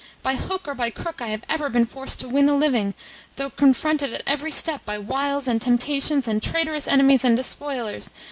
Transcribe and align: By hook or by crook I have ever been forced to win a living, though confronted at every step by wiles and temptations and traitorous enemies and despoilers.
By 0.23 0.33
hook 0.33 0.67
or 0.67 0.73
by 0.73 0.89
crook 0.89 1.21
I 1.21 1.27
have 1.27 1.43
ever 1.47 1.69
been 1.69 1.85
forced 1.85 2.19
to 2.21 2.27
win 2.27 2.49
a 2.49 2.55
living, 2.55 2.95
though 3.35 3.51
confronted 3.51 4.11
at 4.15 4.23
every 4.25 4.51
step 4.51 4.83
by 4.83 4.97
wiles 4.97 5.47
and 5.47 5.61
temptations 5.61 6.27
and 6.27 6.41
traitorous 6.41 6.87
enemies 6.87 7.23
and 7.23 7.37
despoilers. 7.37 8.09